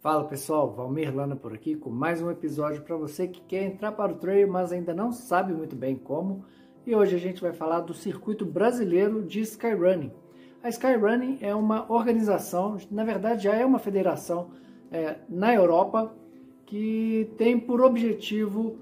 [0.00, 3.92] Fala pessoal, Valmir Lana por aqui com mais um episódio para você que quer entrar
[3.92, 6.42] para o trail, mas ainda não sabe muito bem como.
[6.86, 10.10] E hoje a gente vai falar do circuito brasileiro de Skyrunning.
[10.62, 14.52] A Skyrunning é uma organização, na verdade já é uma federação
[14.90, 16.16] é, na Europa
[16.64, 18.78] que tem por objetivo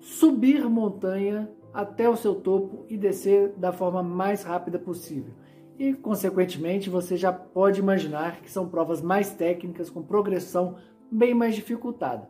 [0.00, 5.34] subir montanha até o seu topo e descer da forma mais rápida possível
[5.78, 10.76] e, consequentemente, você já pode imaginar que são provas mais técnicas, com progressão
[11.10, 12.28] bem mais dificultada.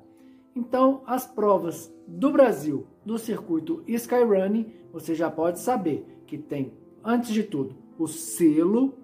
[0.57, 6.73] Então, as provas do Brasil do circuito Skyrunning, você já pode saber que tem,
[7.03, 8.95] antes de tudo, o selo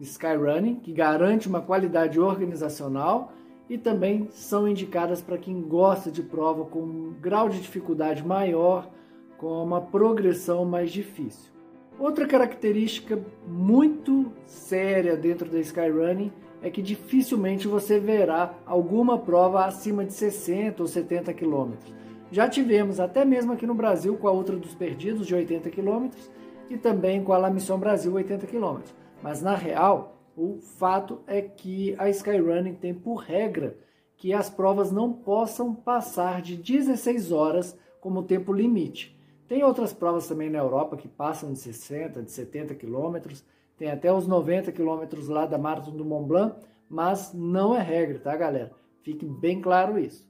[0.00, 3.32] Skyrunning, que garante uma qualidade organizacional
[3.68, 8.88] e também são indicadas para quem gosta de prova com um grau de dificuldade maior,
[9.36, 11.55] com uma progressão mais difícil.
[11.98, 13.18] Outra característica
[13.48, 16.30] muito séria dentro da Skyrunning
[16.62, 21.94] é que dificilmente você verá alguma prova acima de 60 ou 70 quilômetros.
[22.30, 26.30] Já tivemos até mesmo aqui no Brasil com a Ultra dos Perdidos de 80 quilômetros
[26.68, 28.94] e também com a La Mission Brasil 80 quilômetros.
[29.22, 33.78] Mas na real, o fato é que a Skyrunning tem por regra
[34.18, 39.15] que as provas não possam passar de 16 horas como tempo limite.
[39.48, 43.44] Tem outras provas também na Europa que passam de 60, de 70 quilômetros,
[43.76, 46.56] tem até os 90 quilômetros lá da Marathon do Mont Blanc,
[46.88, 48.72] mas não é regra, tá, galera?
[49.02, 50.26] Fique bem claro isso.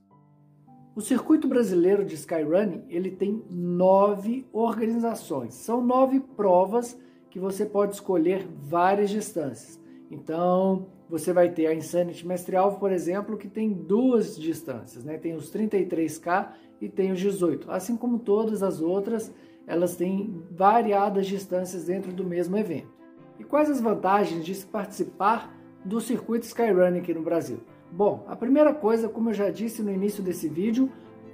[0.94, 5.54] O circuito brasileiro de skyrunning ele tem nove organizações.
[5.54, 6.98] São nove provas
[7.30, 9.78] que você pode escolher várias distâncias.
[10.10, 15.18] Então, você vai ter a Insanity Mestre Alvo, por exemplo, que tem duas distâncias, né?
[15.18, 16.48] Tem os 33K
[16.80, 17.70] e tem os 18.
[17.70, 19.32] Assim como todas as outras,
[19.66, 22.94] elas têm variadas distâncias dentro do mesmo evento.
[23.38, 27.58] E quais as vantagens de se participar do circuito Skyrunning aqui no Brasil?
[27.90, 30.90] Bom, a primeira coisa, como eu já disse no início desse vídeo,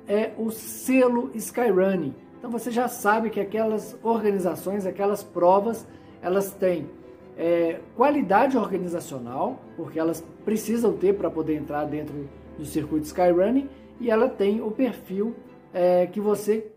[0.07, 2.15] é o selo Skyrunning.
[2.39, 5.87] Então você já sabe que aquelas organizações, aquelas provas,
[6.21, 6.89] elas têm
[7.37, 12.29] é, qualidade organizacional, porque elas precisam ter para poder entrar dentro
[12.59, 13.69] do circuito Skyrunning,
[14.01, 15.35] e ela tem o perfil
[15.73, 16.73] é, que você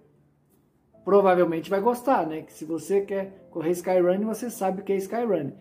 [1.04, 2.42] provavelmente vai gostar, né?
[2.42, 5.54] Que se você quer correr Skyrunning, você sabe o que é Skyrunning.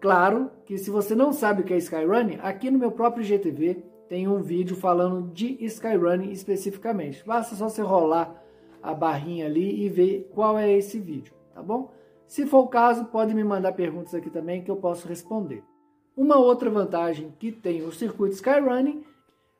[0.00, 3.82] Claro que se você não sabe o que é Skyrunning, aqui no meu próprio GTV
[4.08, 7.24] tem um vídeo falando de Skyrunning especificamente.
[7.24, 8.42] Basta só você rolar
[8.82, 11.90] a barrinha ali e ver qual é esse vídeo, tá bom?
[12.26, 15.62] Se for o caso, pode me mandar perguntas aqui também que eu posso responder.
[16.16, 19.04] Uma outra vantagem que tem o circuito Skyrunning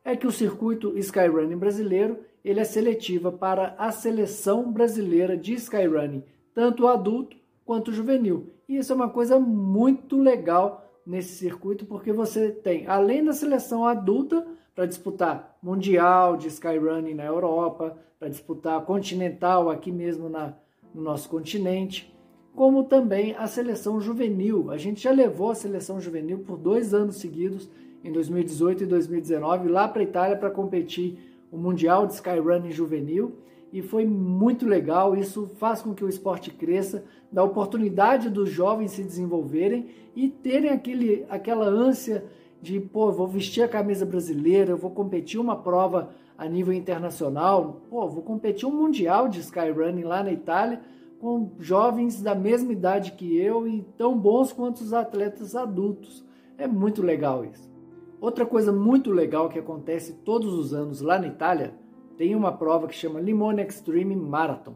[0.07, 6.23] é que o circuito Skyrunning brasileiro ele é seletiva para a seleção brasileira de Skyrunning,
[6.55, 8.53] tanto adulto quanto juvenil.
[8.69, 13.85] E isso é uma coisa muito legal nesse circuito, porque você tem, além da seleção
[13.85, 14.47] adulta,
[14.77, 20.55] para disputar Mundial de Skyrunning na Europa, para disputar Continental aqui mesmo na,
[20.95, 22.15] no nosso continente,
[22.55, 24.71] como também a seleção juvenil.
[24.71, 27.69] A gente já levou a seleção juvenil por dois anos seguidos,
[28.07, 31.19] em 2018 e 2019, lá para a Itália para competir
[31.51, 33.37] o Mundial de Skyrunning Juvenil.
[33.73, 38.93] E foi muito legal, isso faz com que o esporte cresça, dá oportunidade dos jovens
[38.93, 42.25] se desenvolverem e terem aquele, aquela ânsia
[42.63, 48.07] de, pô, vou vestir a camisa brasileira, vou competir uma prova a nível internacional, pô,
[48.09, 50.81] vou competir um mundial de skyrunning lá na Itália
[51.19, 56.25] com jovens da mesma idade que eu e tão bons quanto os atletas adultos.
[56.57, 57.76] É muito legal isso.
[58.21, 61.75] Outra coisa muito legal que acontece todos os anos lá na Itália,
[62.17, 64.75] tem uma prova que chama Limone Extreme Marathon.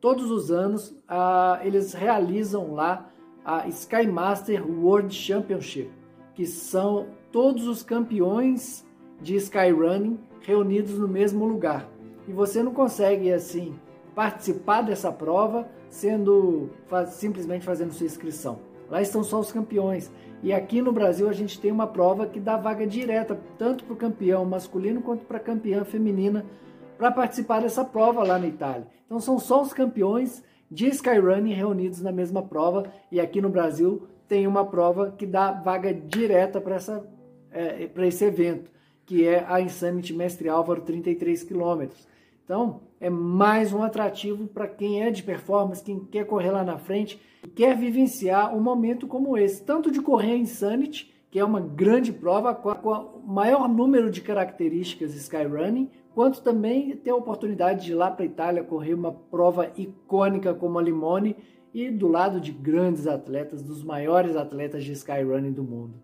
[0.00, 3.10] Todos os anos ah, eles realizam lá
[3.44, 5.90] a Sky Master World Championship,
[6.34, 8.86] que são todos os campeões
[9.20, 11.88] de skyrunning reunidos no mesmo lugar.
[12.28, 13.74] E você não consegue assim
[14.14, 16.70] participar dessa prova sendo
[17.08, 18.58] simplesmente fazendo sua inscrição.
[18.90, 20.10] Lá estão só os campeões.
[20.42, 23.94] E aqui no Brasil a gente tem uma prova que dá vaga direta tanto para
[23.94, 26.44] o campeão masculino quanto para a campeã feminina
[26.96, 28.86] para participar dessa prova lá na Itália.
[29.06, 34.08] Então são só os campeões de Skyrunning reunidos na mesma prova e aqui no Brasil
[34.28, 36.76] tem uma prova que dá vaga direta para
[37.52, 38.70] é, esse evento,
[39.04, 42.06] que é a Insanity Mestre Álvaro 33 quilômetros.
[42.44, 46.78] Então, é mais um atrativo para quem é de performance, quem quer correr lá na
[46.78, 47.20] frente,
[47.54, 52.12] quer vivenciar um momento como esse, tanto de correr a Insanity, que é uma grande
[52.12, 57.94] prova com o maior número de características Skyrunning, quanto também ter a oportunidade de ir
[57.94, 61.36] lá para a Itália correr uma prova icônica como a Limone
[61.74, 65.94] e do lado de grandes atletas, dos maiores atletas de Skyrunning do mundo.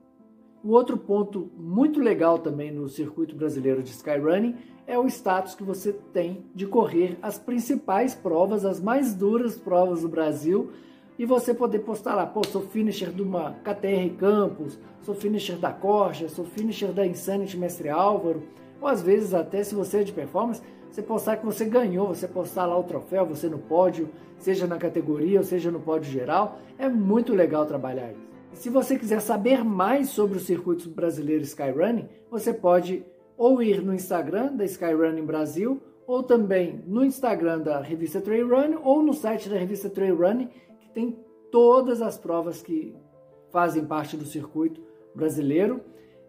[0.65, 4.55] O outro ponto muito legal também no circuito brasileiro de skyrunning
[4.87, 10.03] é o status que você tem de correr as principais provas, as mais duras provas
[10.03, 10.71] do Brasil,
[11.19, 15.73] e você poder postar lá, pô, sou finisher de uma KTR Campus, sou finisher da
[15.73, 18.45] Corja, sou finisher da Insanity Mestre Álvaro,
[18.81, 22.29] ou às vezes até se você é de performance, você postar que você ganhou, você
[22.29, 26.59] postar lá o troféu, você no pódio, seja na categoria ou seja no pódio geral,
[26.79, 28.32] é muito legal trabalhar isso.
[28.55, 33.05] Se você quiser saber mais sobre o circuito brasileiro Skyrunning, você pode
[33.37, 38.79] ou ir no Instagram da Skyrunning Brasil, ou também no Instagram da revista Trail Running,
[38.83, 40.49] ou no site da revista Trail Running,
[40.81, 41.19] que tem
[41.51, 42.95] todas as provas que
[43.51, 44.81] fazem parte do circuito
[45.15, 45.81] brasileiro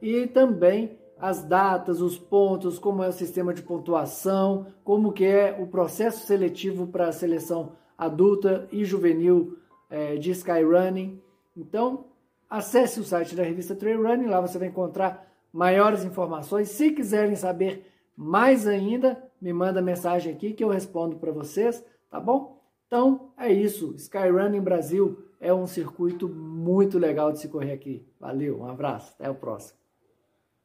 [0.01, 5.57] e também as datas, os pontos, como é o sistema de pontuação, como que é
[5.59, 9.57] o processo seletivo para a seleção adulta e juvenil
[9.89, 11.21] é, de Skyrunning.
[11.55, 12.05] Então,
[12.53, 16.69] Acesse o site da revista Trail Running, lá você vai encontrar maiores informações.
[16.69, 22.19] Se quiserem saber mais ainda, me manda mensagem aqui que eu respondo para vocês, tá
[22.19, 22.61] bom?
[22.85, 23.95] Então é isso.
[23.95, 28.05] Skyrunning Brasil é um circuito muito legal de se correr aqui.
[28.19, 29.82] Valeu, um abraço, até o próximo.